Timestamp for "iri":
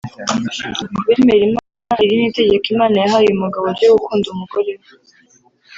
2.03-2.15